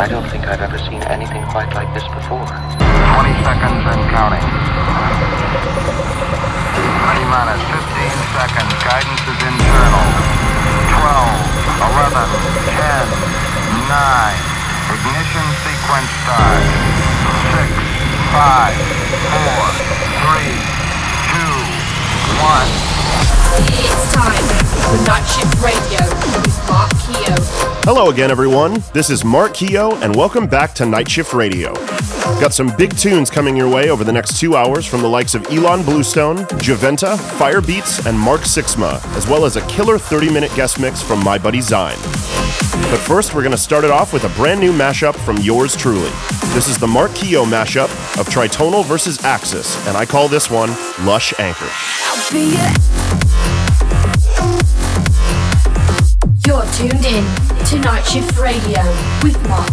[0.00, 2.48] I don't think I've ever seen anything quite like this before.
[2.48, 4.40] 20 seconds and counting.
[7.12, 7.84] T-minus 15
[8.32, 8.72] seconds.
[8.80, 10.08] Guidance is internal.
[11.04, 12.16] 12, 11,
[12.80, 13.12] 10,
[13.92, 14.40] 9.
[14.88, 16.64] Ignition sequence start.
[17.60, 17.68] 6,
[18.32, 18.72] 5,
[19.36, 19.68] 4,
[20.32, 20.64] 3,
[21.28, 21.44] 2,
[22.40, 22.72] 1.
[23.68, 24.48] It's time
[24.80, 26.00] for Night Shift Radio
[26.40, 27.69] with Mark Keogh.
[27.84, 28.82] Hello again, everyone.
[28.92, 31.72] This is Mark Keogh, and welcome back to Night Shift Radio.
[32.38, 35.34] Got some big tunes coming your way over the next two hours from the likes
[35.34, 40.54] of Ilan Bluestone, Juventa, Firebeats, and Mark Sixma, as well as a killer 30 minute
[40.54, 41.96] guest mix from my buddy Zine.
[42.90, 45.74] But first, we're going to start it off with a brand new mashup from yours
[45.74, 46.10] truly.
[46.52, 47.88] This is the Mark Keogh mashup
[48.20, 50.70] of Tritonal versus Axis, and I call this one
[51.06, 51.68] Lush Anchor.
[56.80, 57.24] Tuned in
[57.66, 58.82] to Night Shift Radio
[59.22, 59.70] with Mark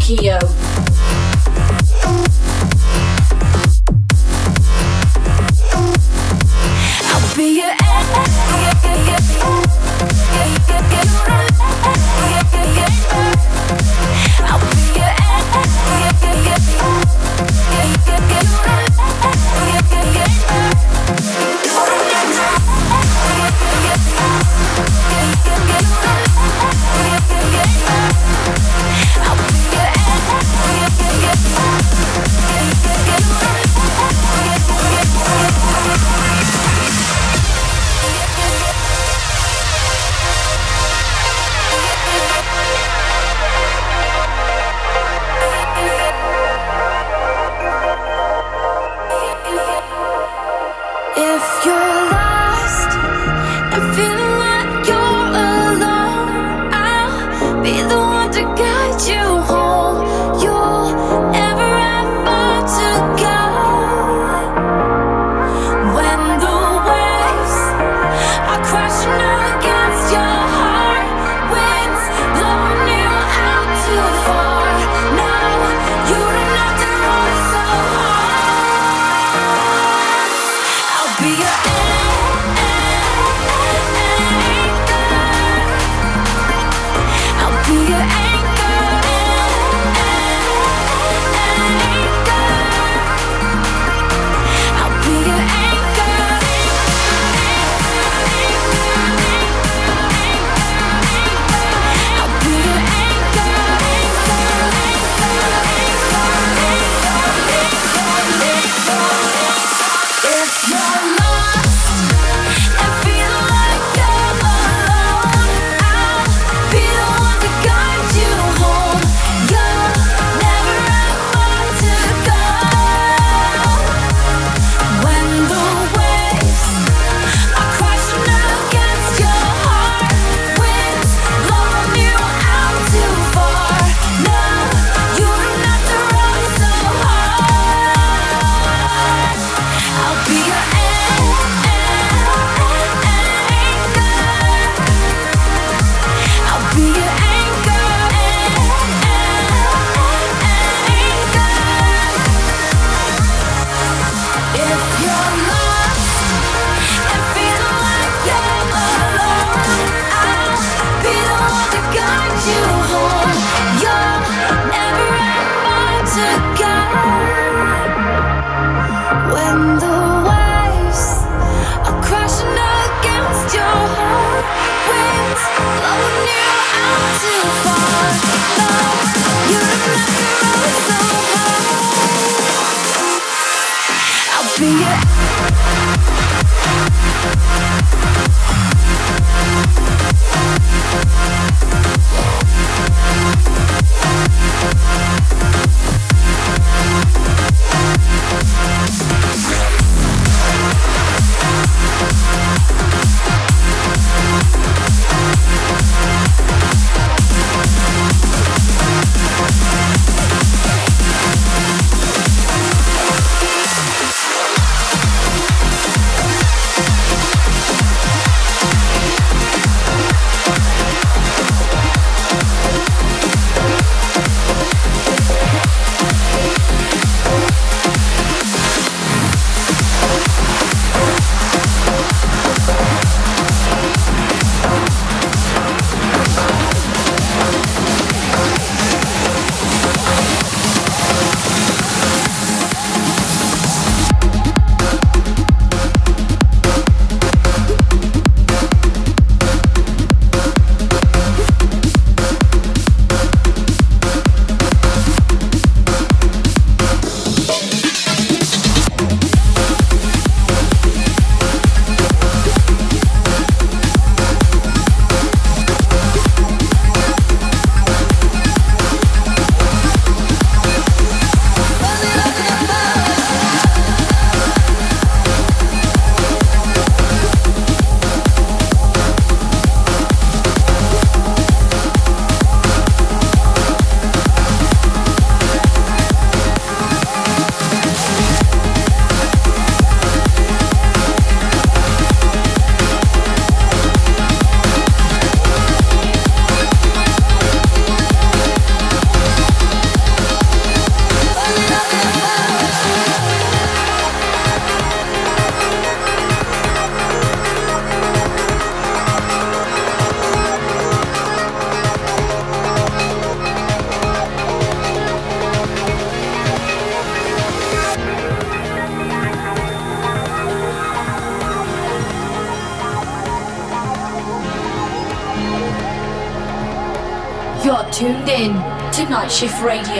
[329.61, 329.96] Radio.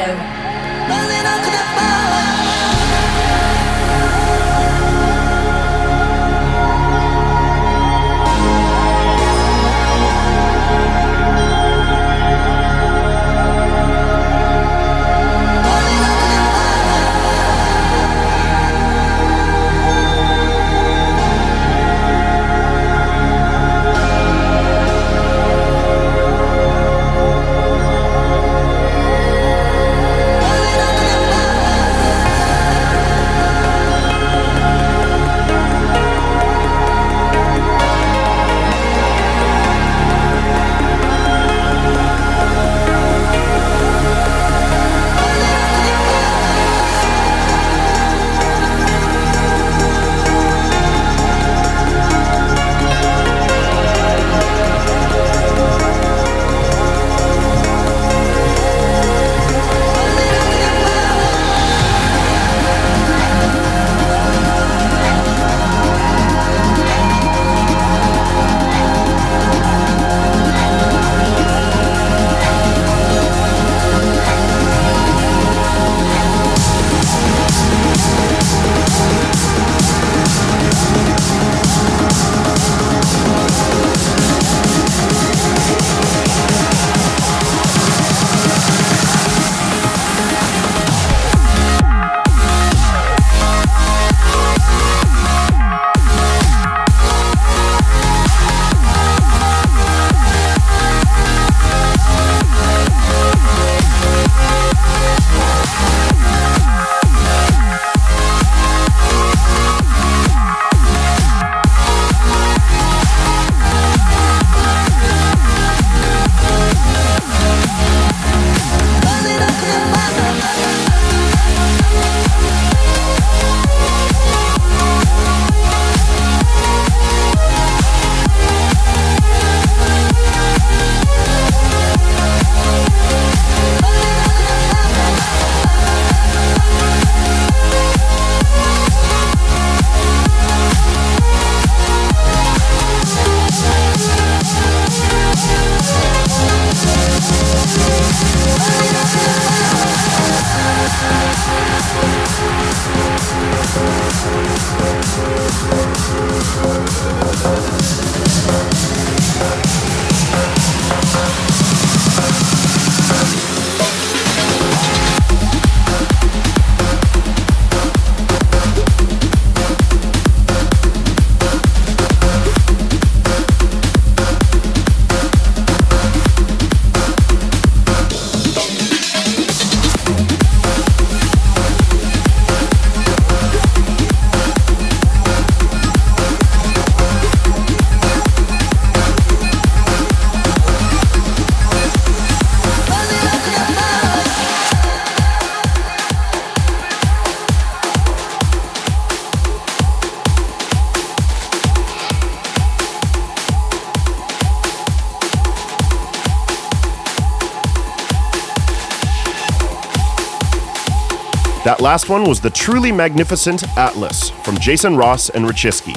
[211.88, 215.96] Last one was the truly magnificent Atlas from Jason Ross and Richiski.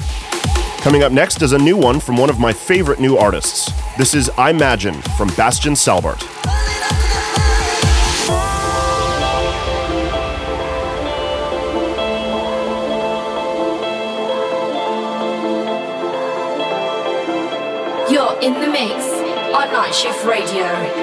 [0.82, 3.72] Coming up next is a new one from one of my favorite new artists.
[3.98, 6.22] This is I Imagine from Bastian Salbert.
[18.08, 18.94] You're in the mix
[19.52, 20.99] on Night Shift Radio.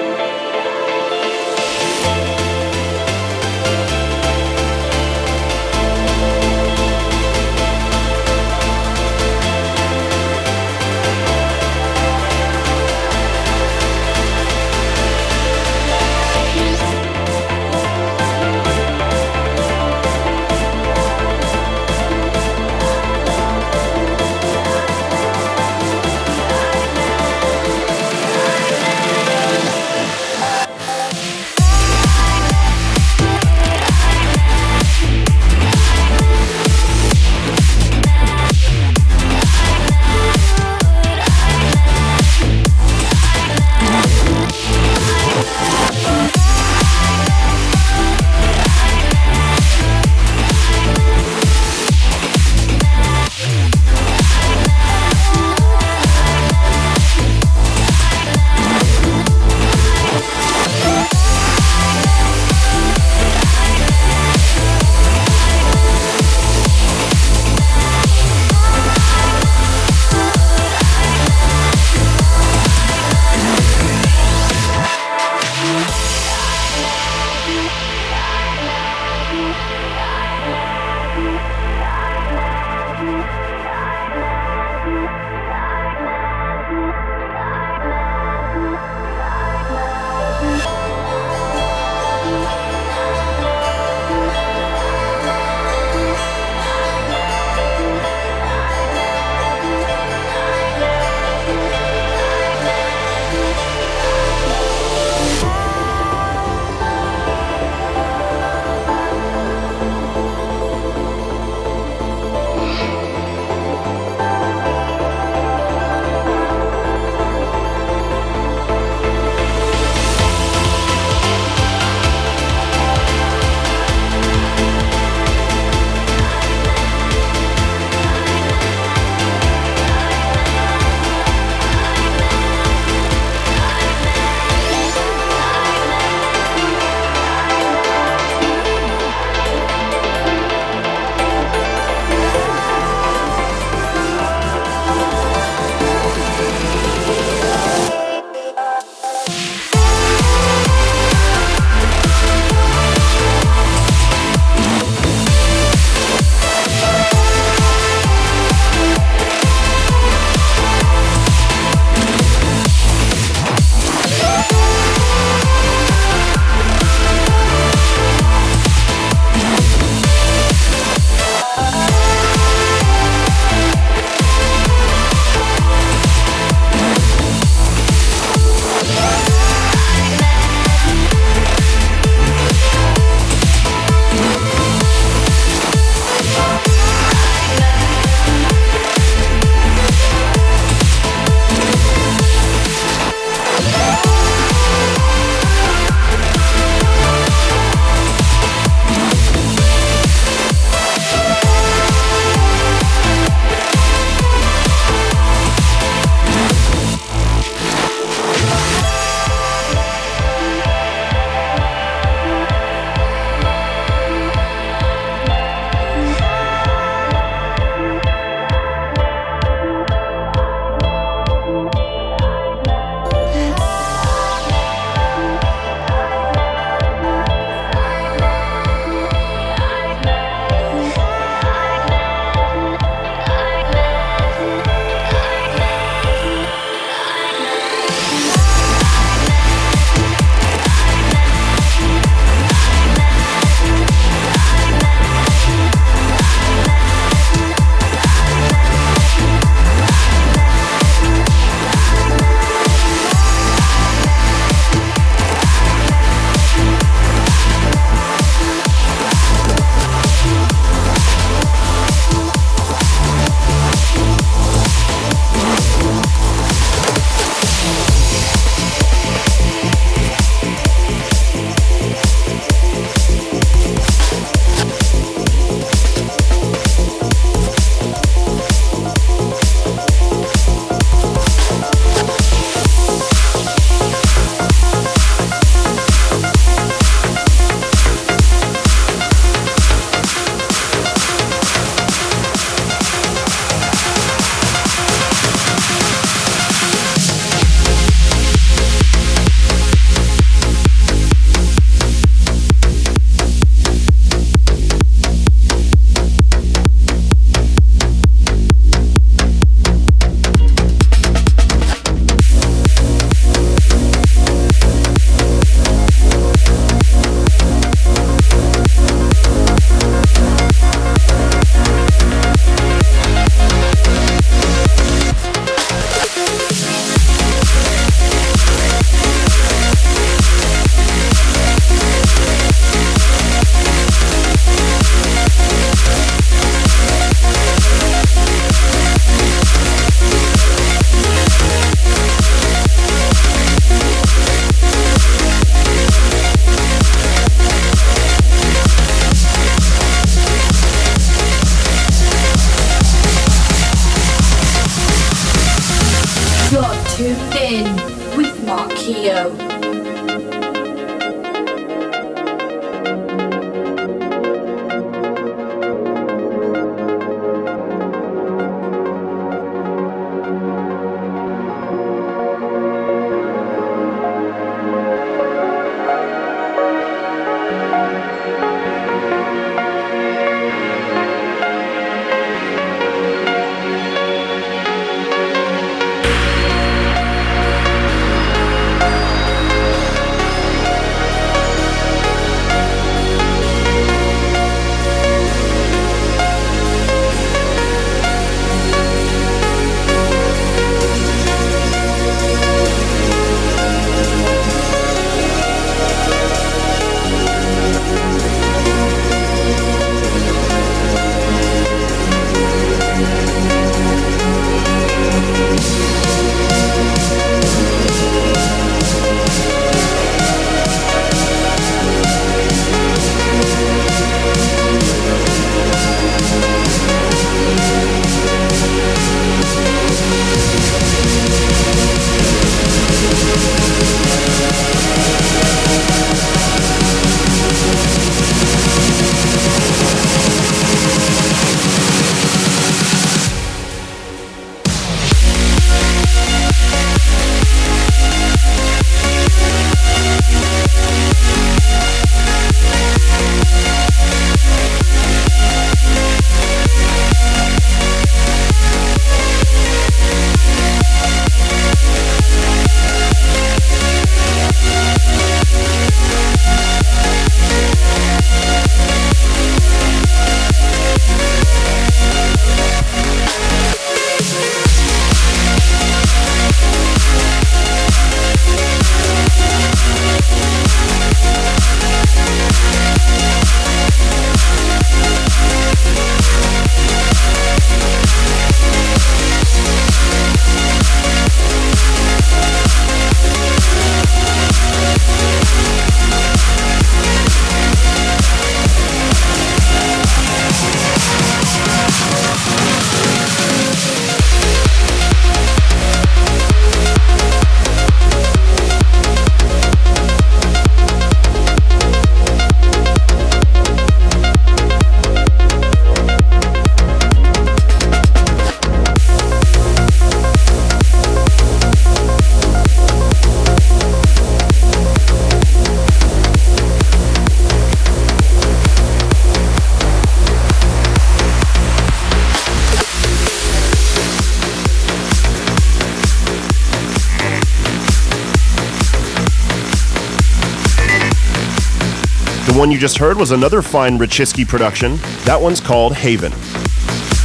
[542.58, 544.96] One you just heard was another fine Richiski production.
[545.24, 546.32] That one's called Haven.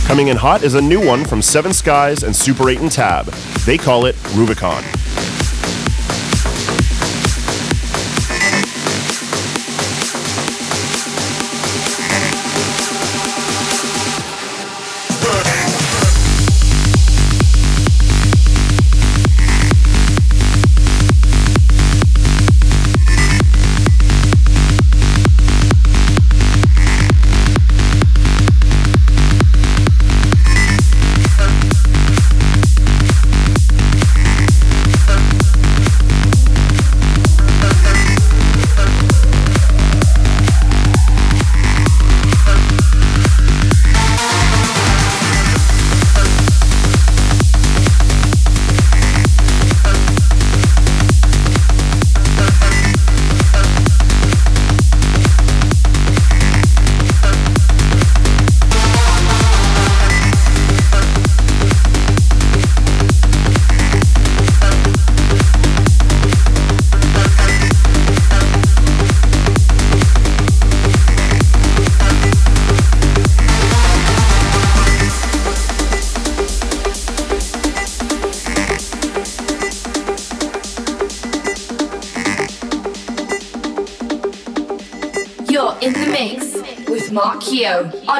[0.05, 3.25] Coming in hot is a new one from Seven Skies and Super 8 and Tab.
[3.65, 4.83] They call it Rubicon.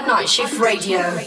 [0.08, 1.20] Night Shift Radio.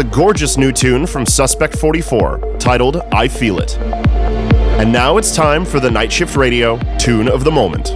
[0.00, 3.76] the gorgeous new tune from Suspect 44 titled I Feel It.
[3.76, 7.88] And now it's time for the Night Shift Radio Tune of the Moment.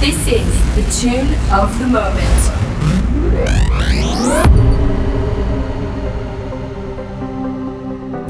[0.00, 2.28] This is the tune of the moment.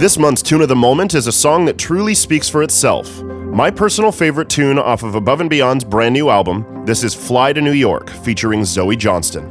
[0.01, 3.23] This month's Tune of the Moment is a song that truly speaks for itself.
[3.23, 7.53] My personal favorite tune off of Above and Beyond's brand new album, this is Fly
[7.53, 9.45] to New York, featuring Zoe Johnston.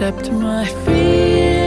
[0.00, 1.59] Except my fear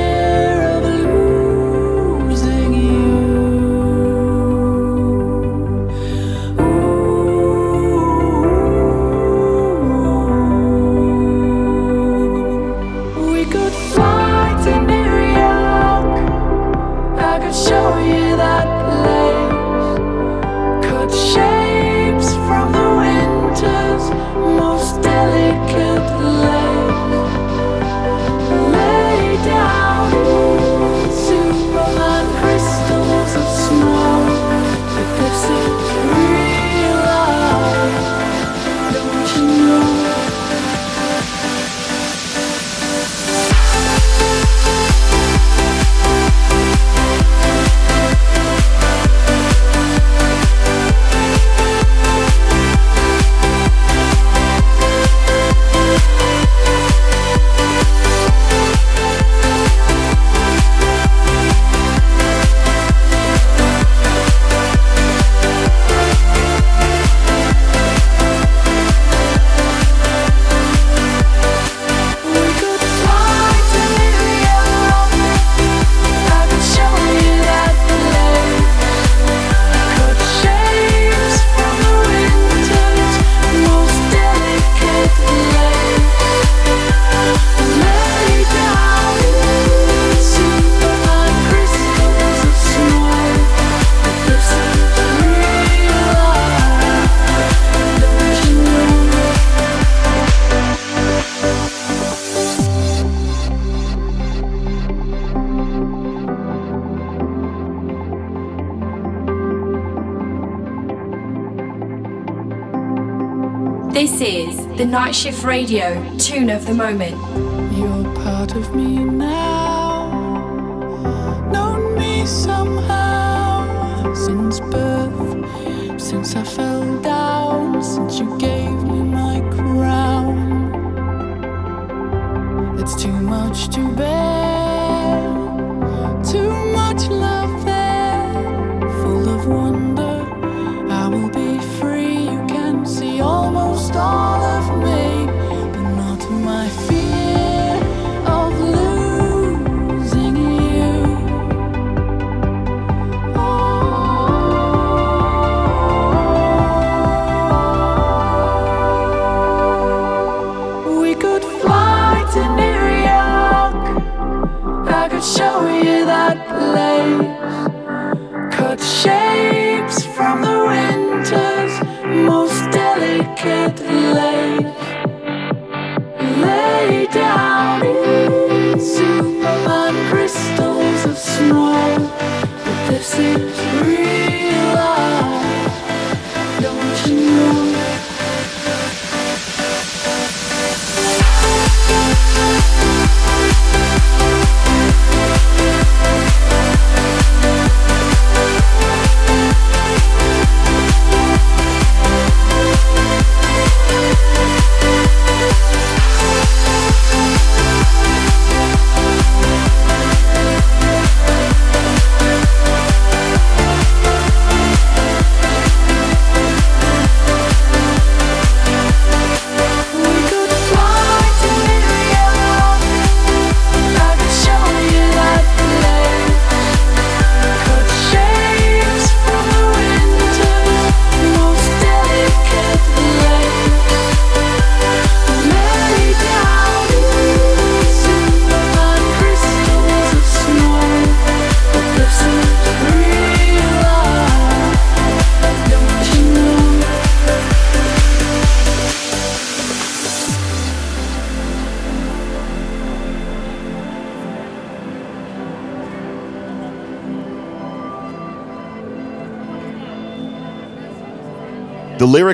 [114.93, 117.22] Night Shift Radio tune of the moment.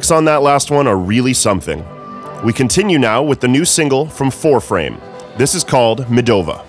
[0.09, 1.85] Lyrics on that last one are really something.
[2.43, 4.97] We continue now with the new single from Four Frame.
[5.37, 6.68] This is called Midova.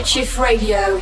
[0.00, 0.99] Night Shift Radio.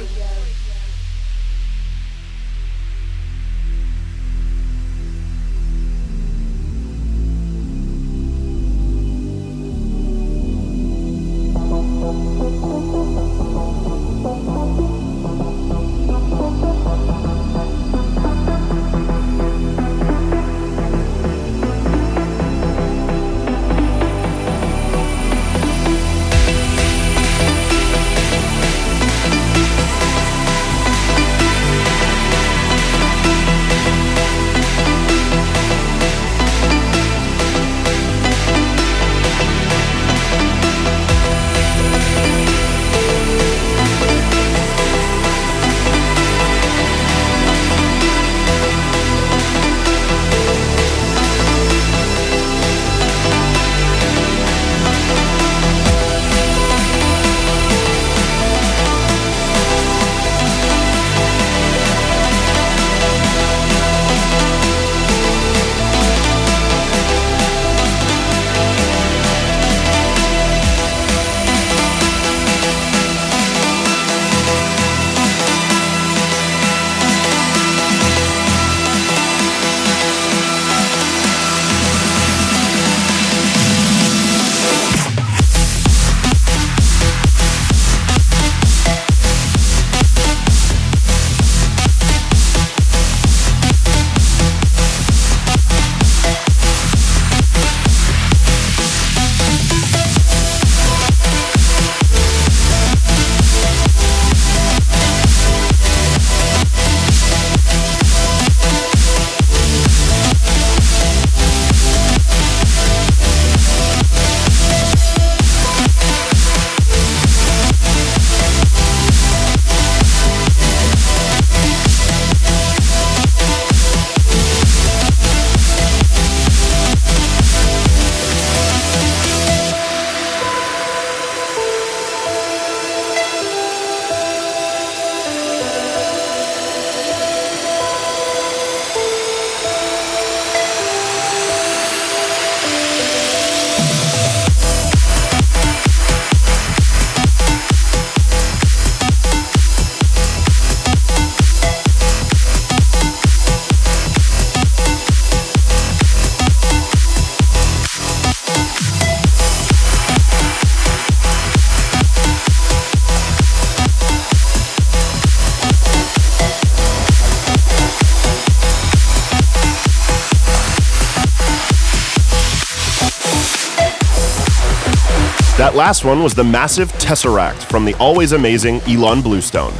[175.78, 179.72] Last one was the massive Tesseract from the always amazing Ilan Bluestone.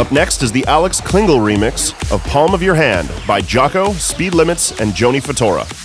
[0.00, 4.32] Up next is the Alex Klingel remix of Palm of Your Hand by Jocko, Speed
[4.32, 5.81] Limits, and Joni Fatora.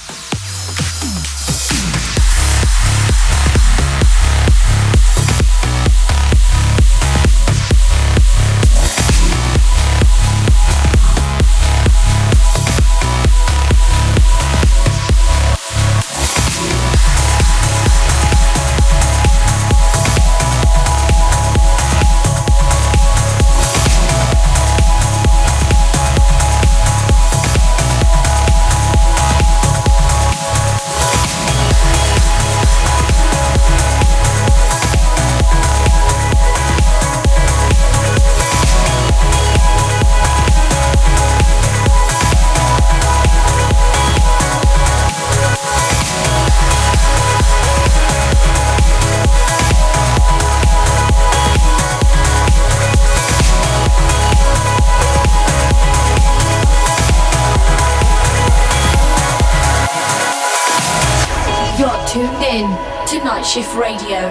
[62.58, 62.70] in
[63.06, 64.22] to Night Shift Radio.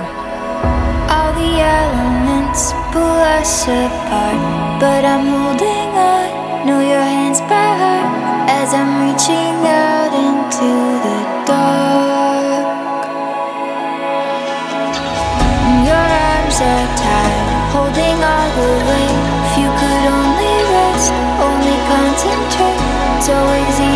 [1.14, 4.40] All the elements pull us apart,
[4.82, 6.66] but I'm holding on.
[6.66, 8.10] Know your hands by heart
[8.50, 10.70] as I'm reaching out into
[11.06, 12.66] the dark.
[15.66, 19.08] And your arms are tied, holding all the way.
[19.46, 21.14] If you could only rest,
[21.46, 22.82] only concentrate,
[23.18, 23.95] it's always easy.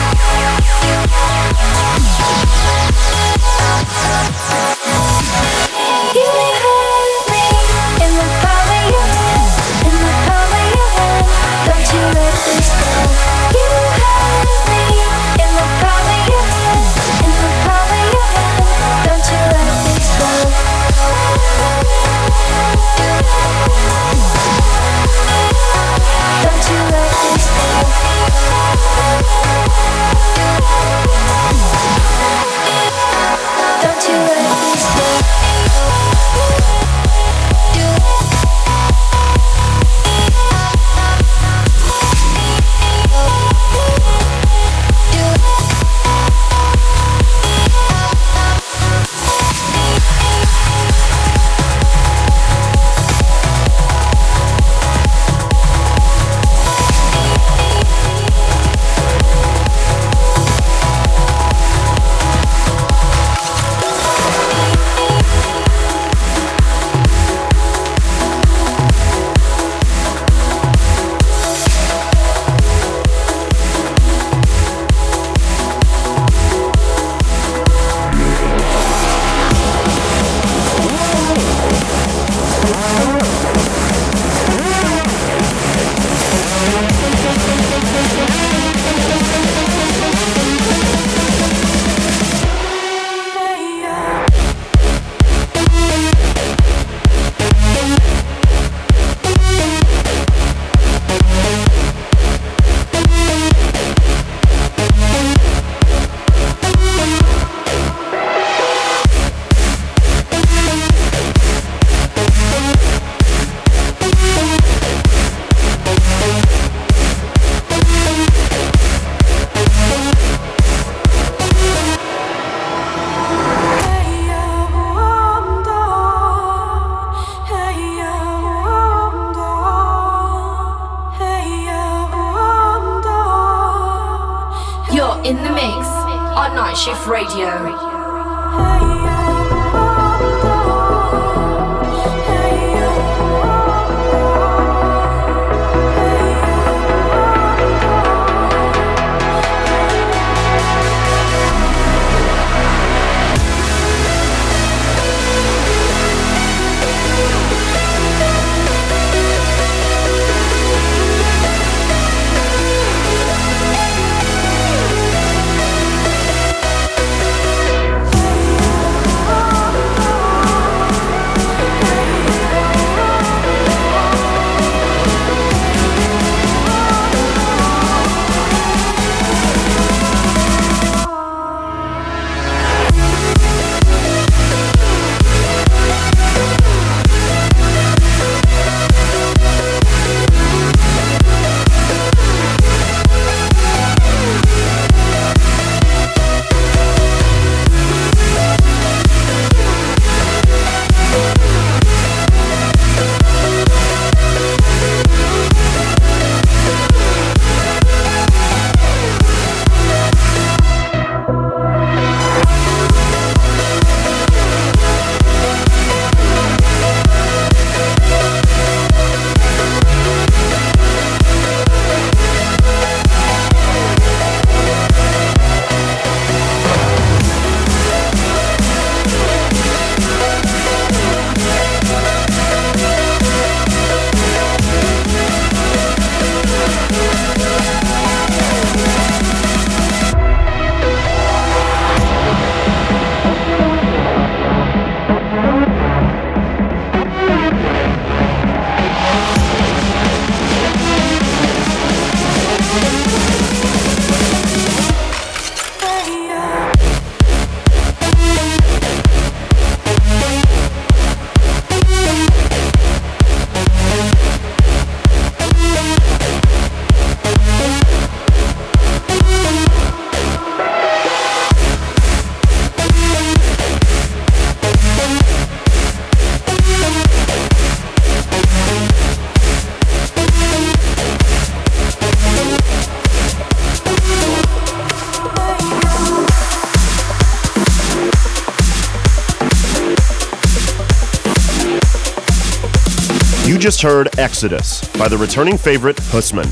[293.61, 296.49] Just heard Exodus by the returning favorite Husman.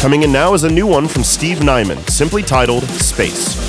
[0.00, 3.61] Coming in now is a new one from Steve Nyman, simply titled Space.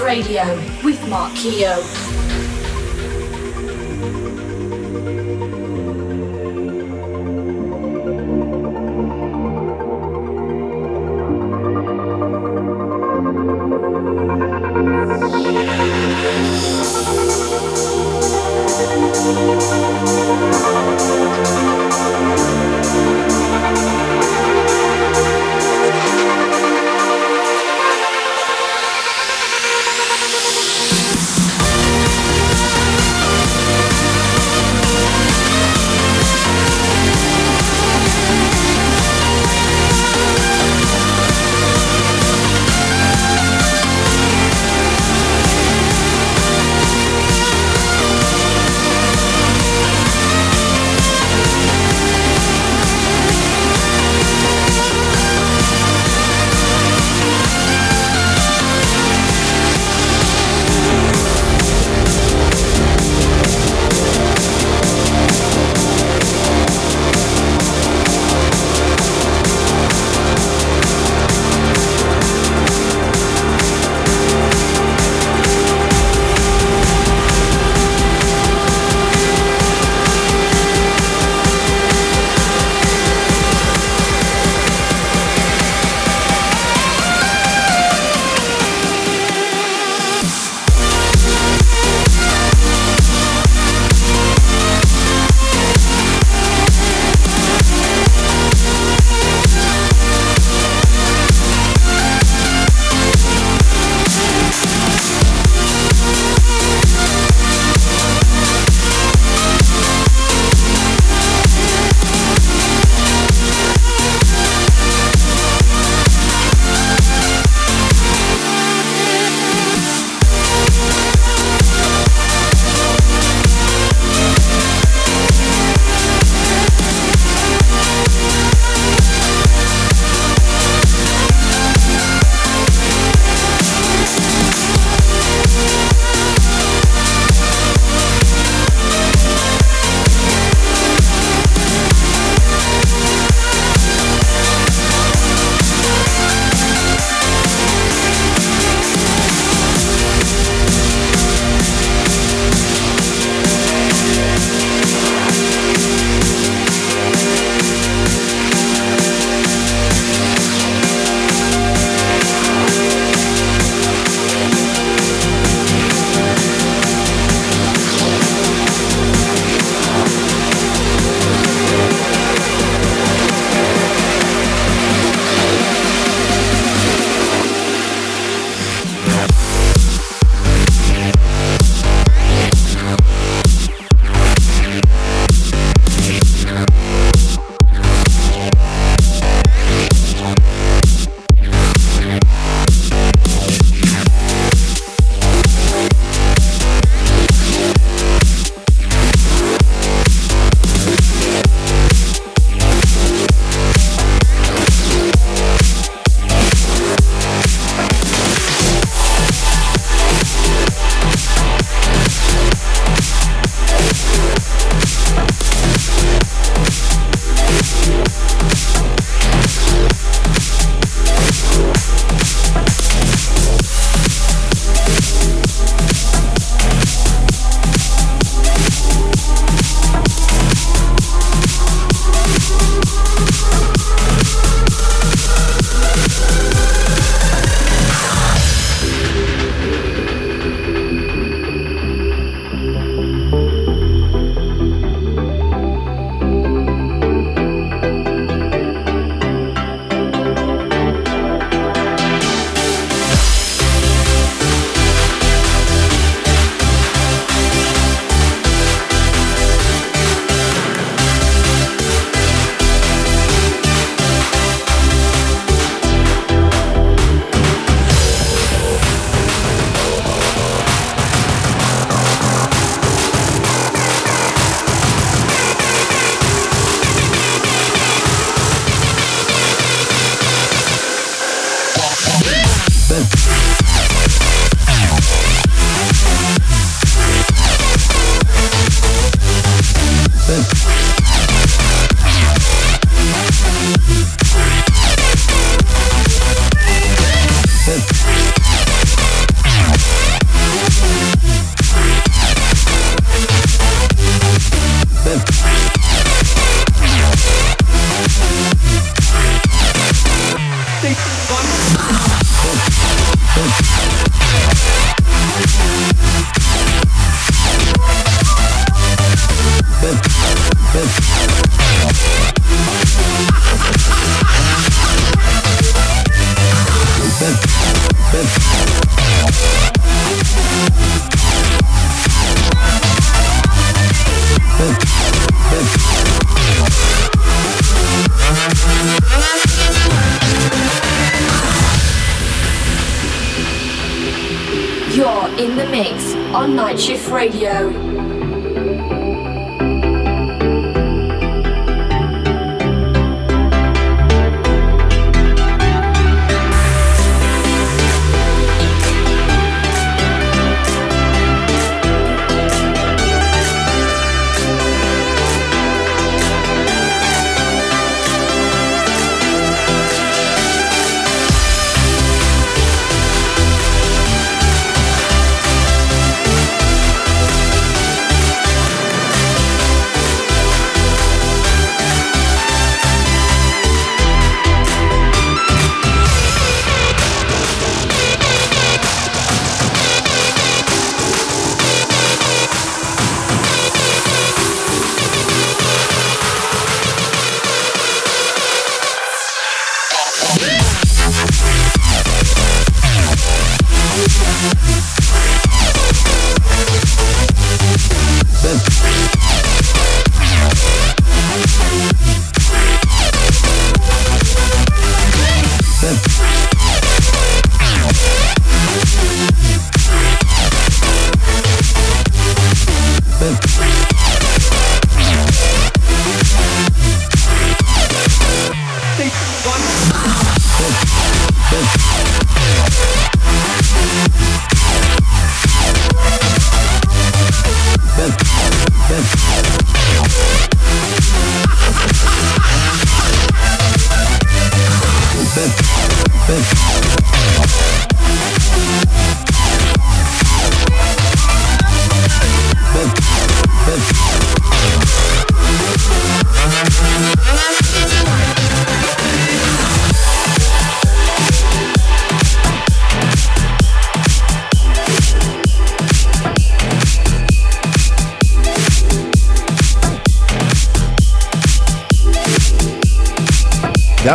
[0.00, 1.99] Radio with Mark Keogh.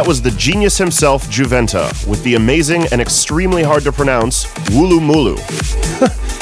[0.06, 4.99] That was the genius himself, Juventa, with the amazing and extremely hard to pronounce Wulu
[4.99, 5.39] Mulu,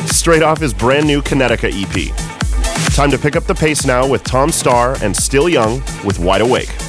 [0.14, 2.14] straight off his brand new Kinetica EP.
[2.93, 6.41] Time to pick up the pace now with Tom Staar and Still Young with Wide
[6.41, 6.82] Awake.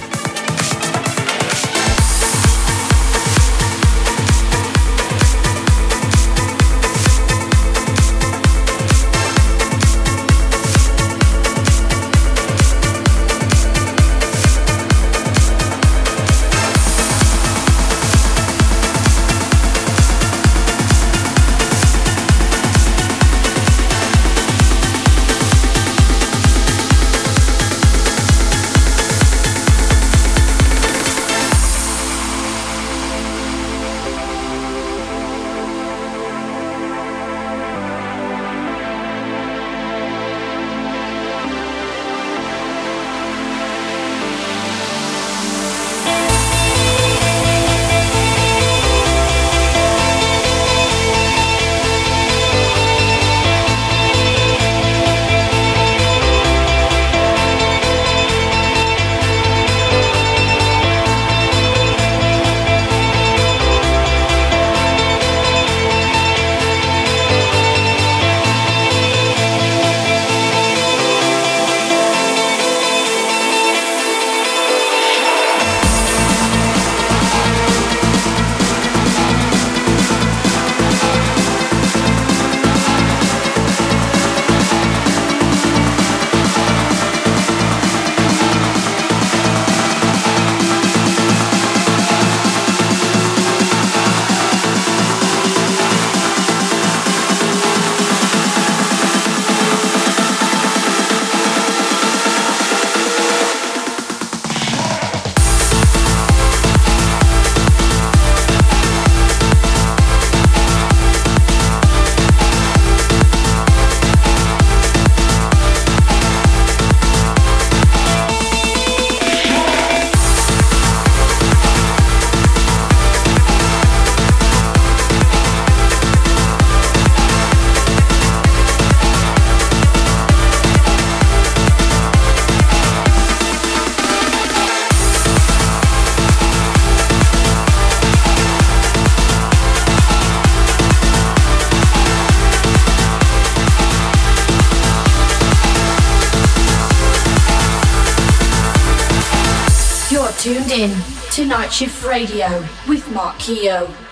[151.47, 154.03] Night Shift Radio with Mark Keogh.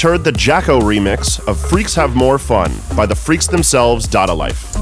[0.00, 4.32] Just heard the Jacko remix of Freaks Have More Fun by the Freaks themselves, Dada
[4.32, 4.74] Life.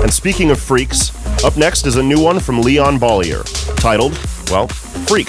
[0.00, 1.14] And speaking of freaks,
[1.44, 3.44] up next is a new one from Leon Bolier,
[3.76, 4.18] titled,
[4.50, 5.28] well, Freak.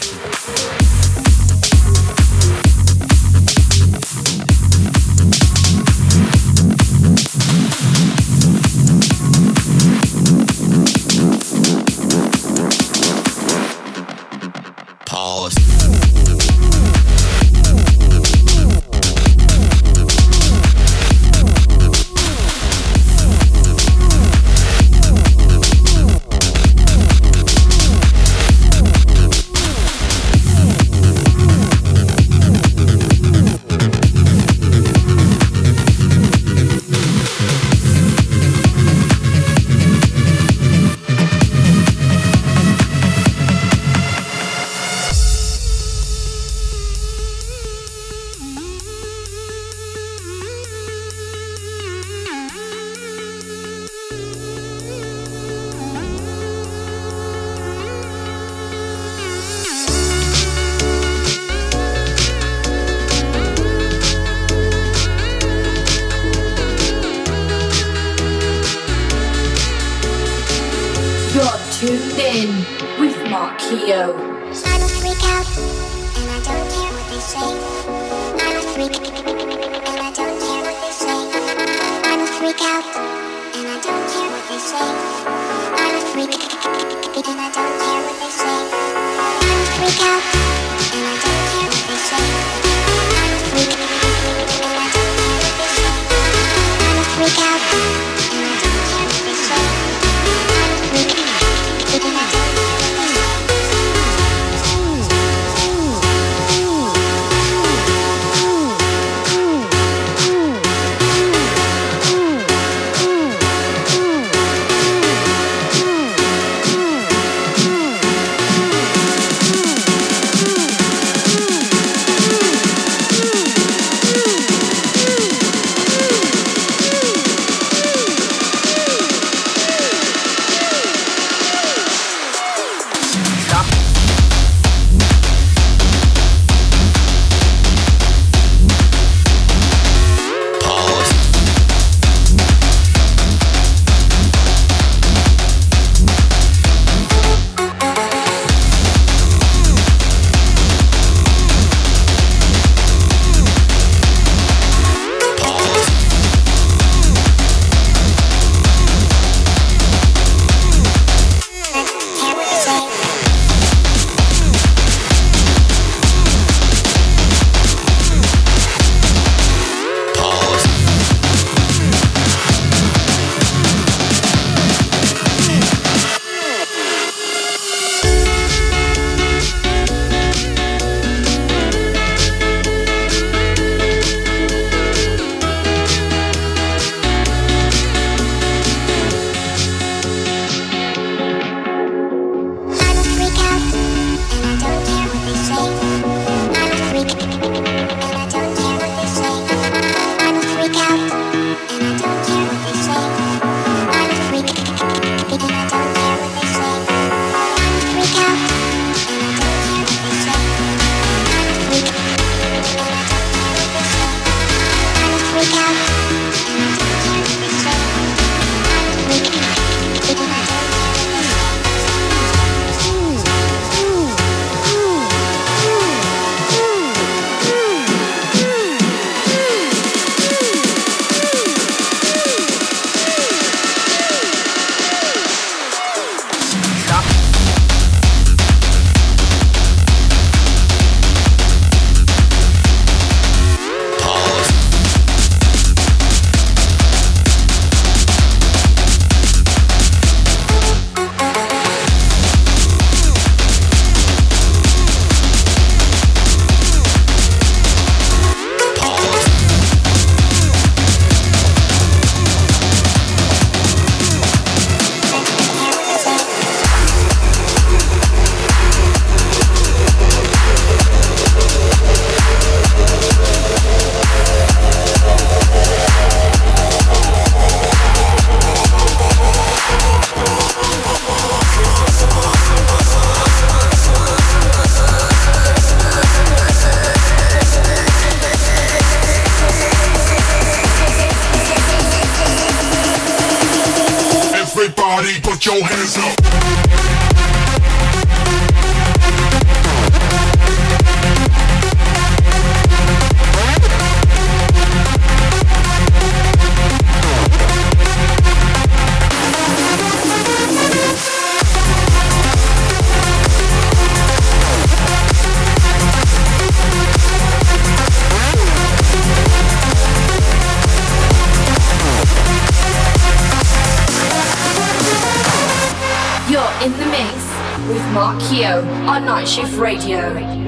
[328.19, 330.46] Keogh on Night Shift Radio.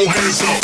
[0.00, 0.59] Your hands up.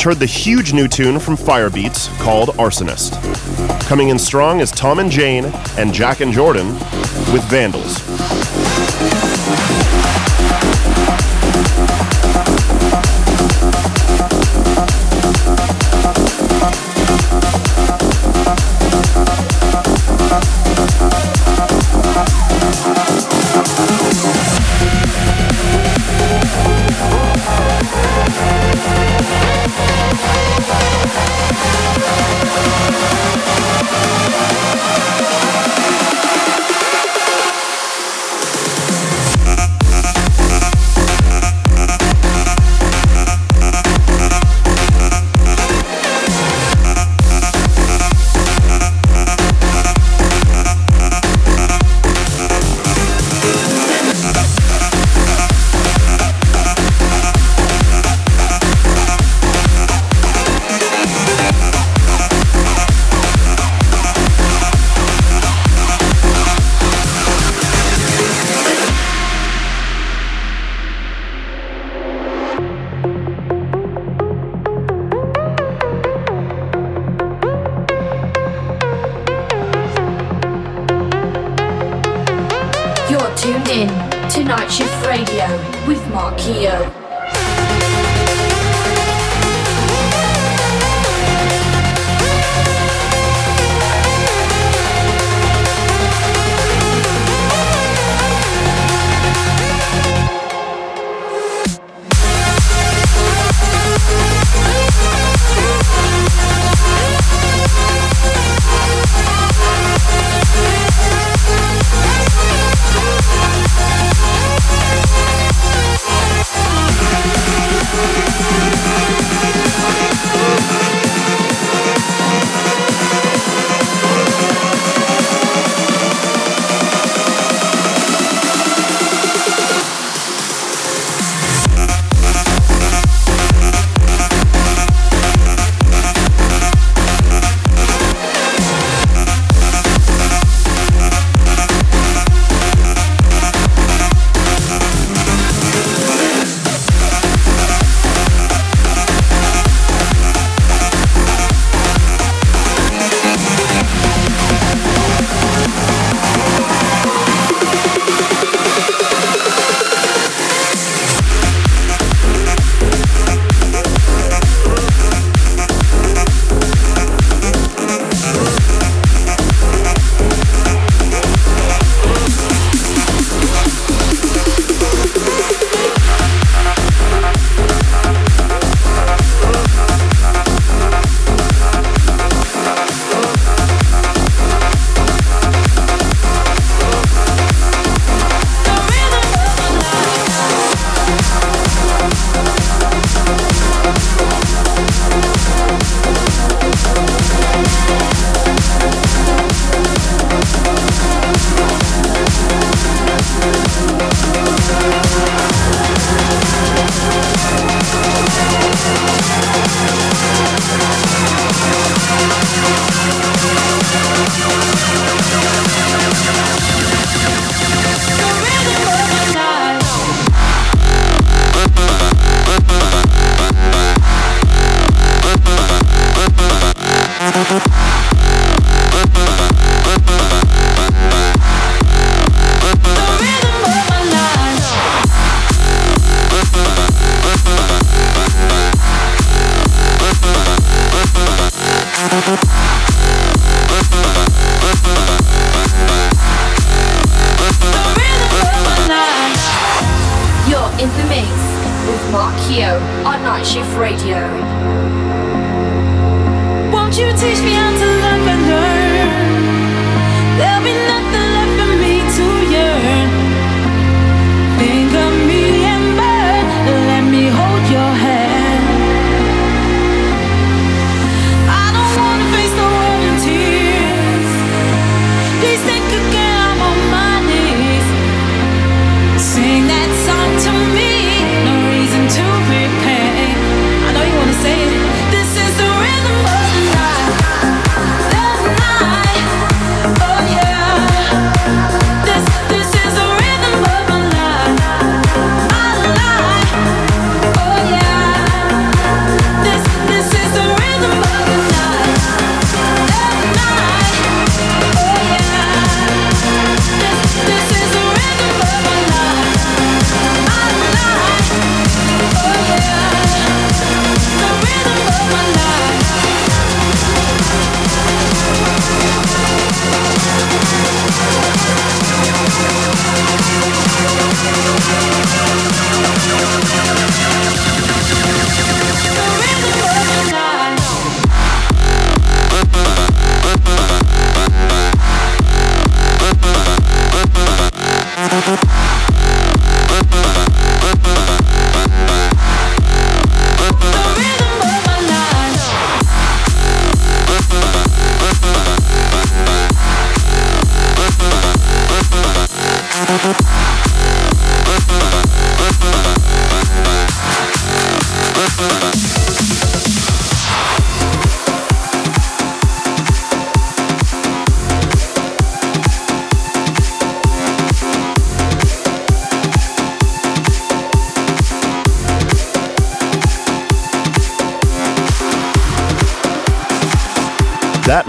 [0.00, 3.20] Just heard the huge new tune from Firebeatz called Arsonist.
[3.86, 6.68] Coming in strong is Tom and Jame and Jack and Jordan
[7.34, 8.09] with Vandals.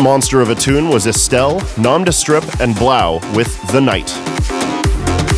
[0.01, 4.11] Monster of a tune was Estelle, Nom de Strip, and Blau with The Night.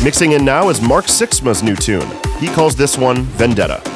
[0.02, 2.10] Mixing in now is Mark Sixma's new tune.
[2.38, 3.93] He calls this one Vendetta.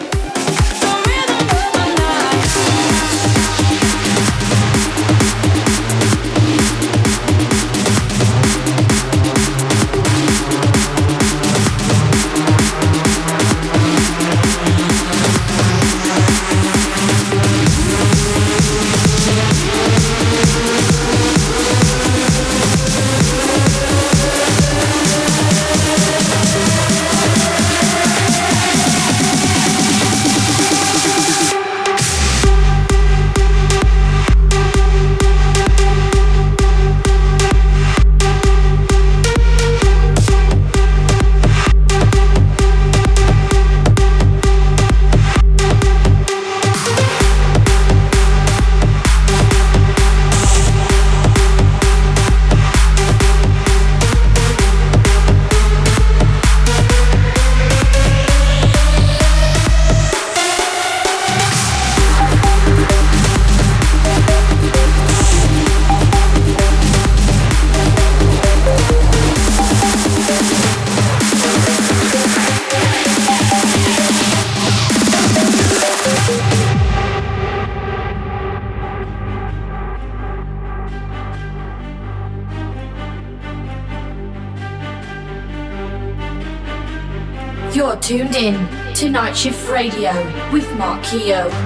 [89.78, 90.10] Radio
[90.50, 91.57] with Mark Keogh.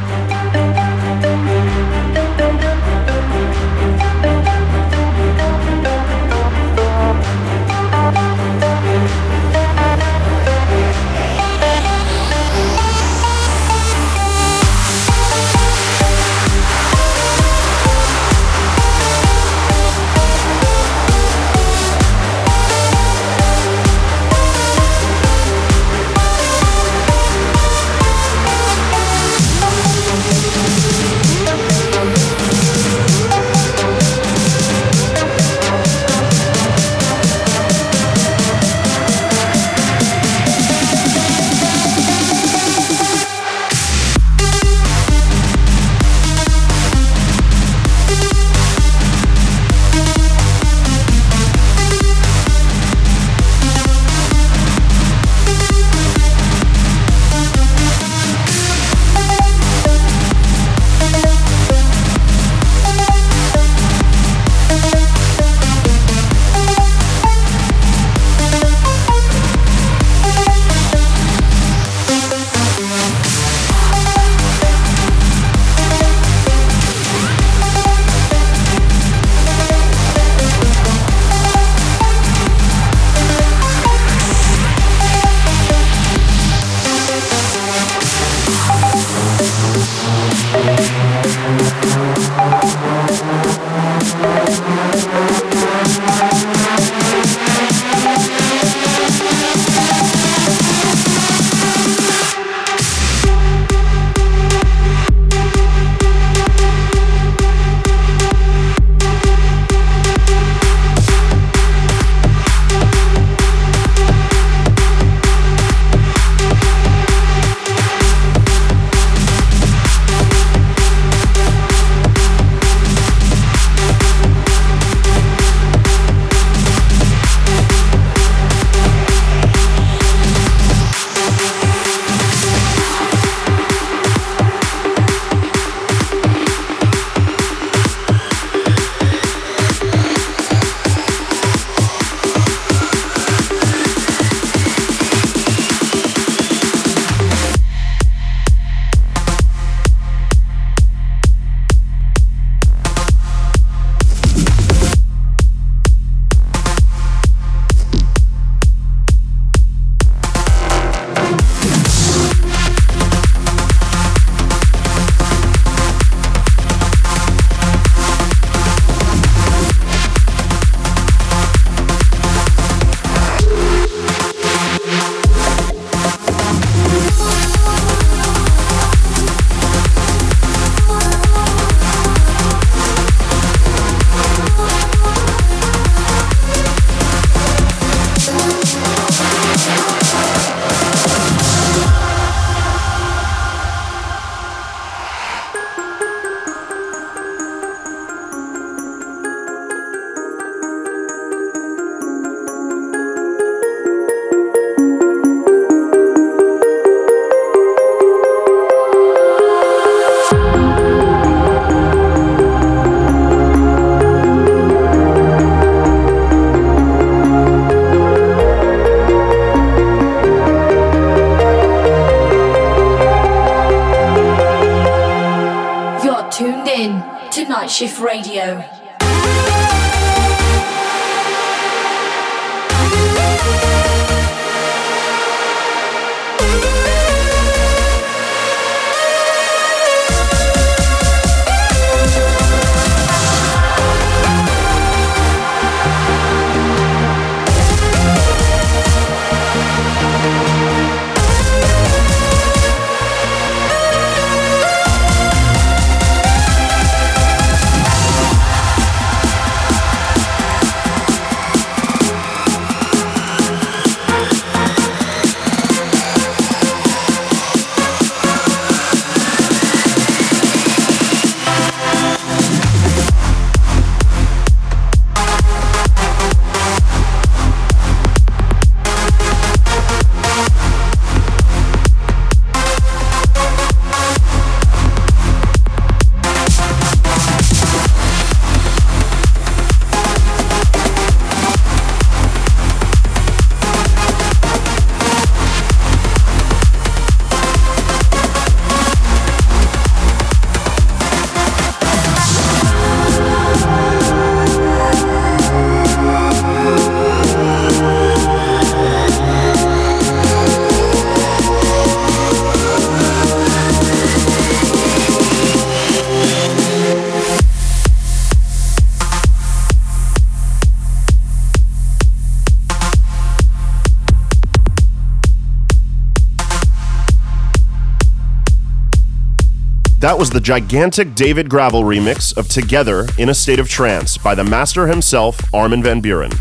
[330.03, 334.35] That was the gigantic David Gravell remix of Together in a State of Trance by
[334.35, 336.35] the master himself, Armin van Buuren.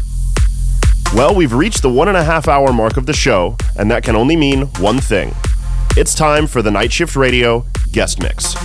[1.13, 4.03] Well, we've reached the one and a half hour mark of the show, and that
[4.03, 5.35] can only mean one thing.
[5.95, 8.55] It's time for the Night Shift Radio guest mix.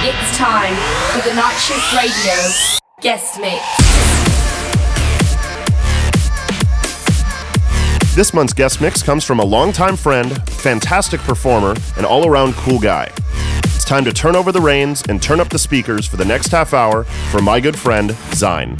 [0.00, 0.74] It's time
[1.12, 3.87] for the Night Shift Radio guest mix.
[8.18, 12.80] This month's guest mix comes from a longtime friend, fantastic performer, and all around cool
[12.80, 13.12] guy.
[13.62, 16.48] It's time to turn over the reins and turn up the speakers for the next
[16.48, 18.76] half hour for my good friend, Zine.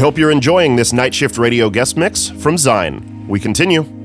[0.00, 3.28] I hope you're enjoying this night shift radio guest mix from Zine.
[3.28, 3.99] We continue.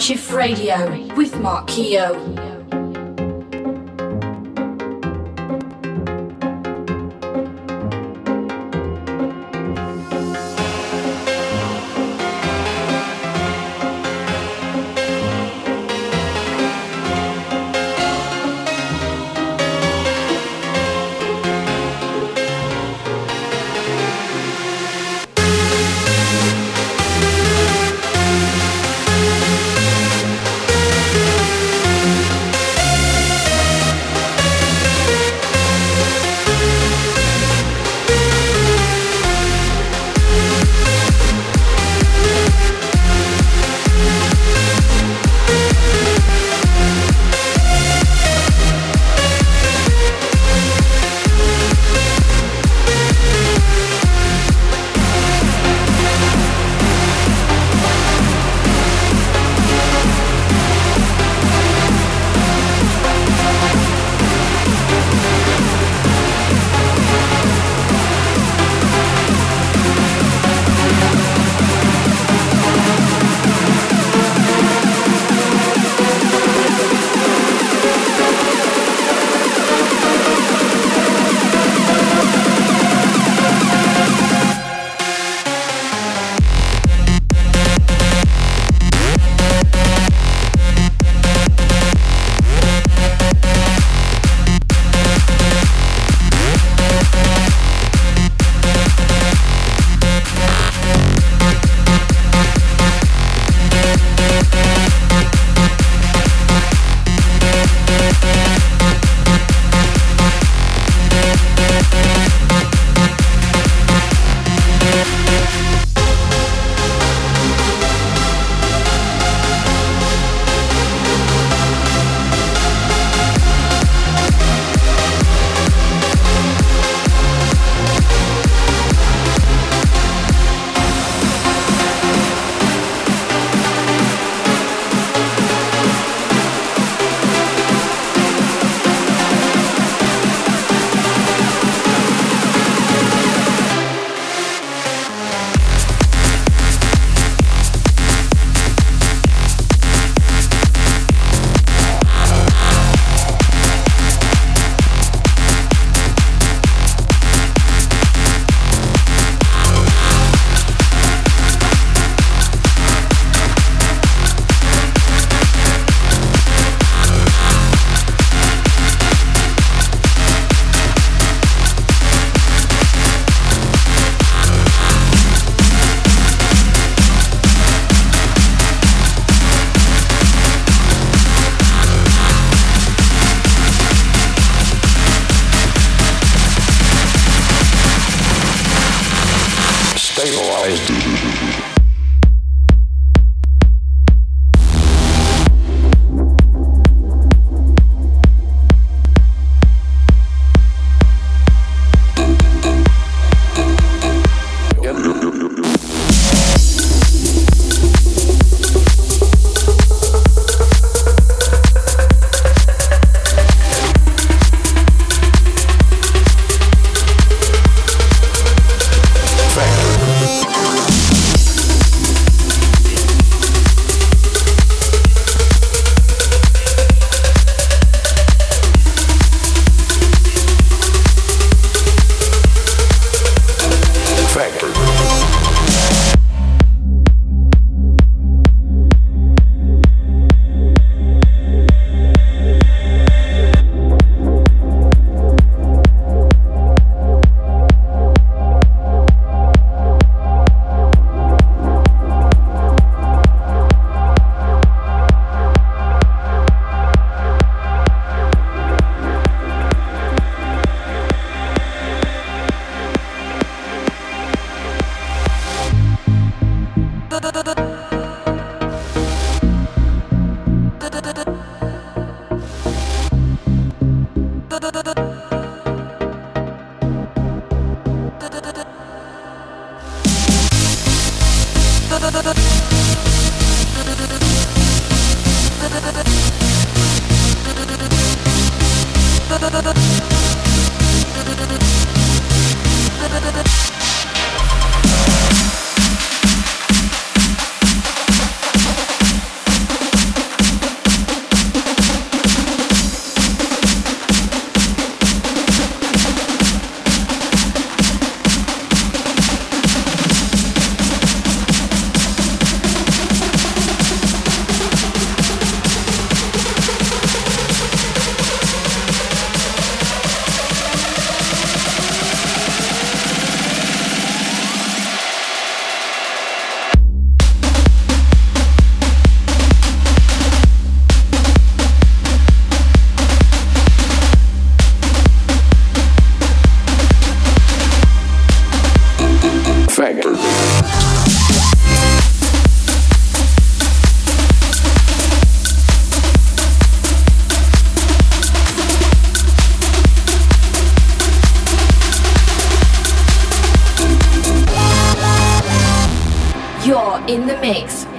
[0.00, 2.39] Night Shift Radio with Mark Keogh.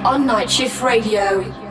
[0.05, 1.70] On Night Shift Radio.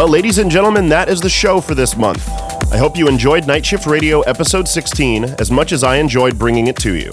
[0.00, 2.26] Well, ladies and gentlemen, that is the show for this month.
[2.72, 6.68] I hope you enjoyed Night Shift Radio episode 16 as much as I enjoyed bringing
[6.68, 7.12] it to you.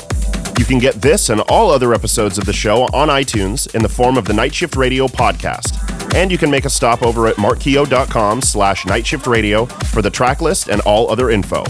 [0.58, 3.90] You can get this and all other episodes of the show on iTunes in the
[3.90, 6.16] form of the Night Shift Radio podcast.
[6.16, 10.70] And you can make a stop over at markkeo.com slash nightshiftradio for the track list
[10.70, 11.66] and all other info.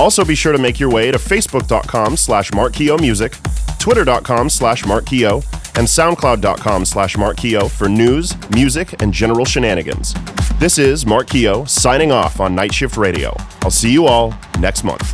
[0.00, 3.38] Also be sure to make your way to facebook.com slash markkeomusic,
[3.78, 5.44] twitter.com slash markkeo,
[5.78, 10.12] and soundcloud.com slash markkeo for news, music, and general shenanigans.
[10.60, 13.34] This is Mark Keogh signing off on Night Shift Radio.
[13.62, 15.09] I'll see you all next month.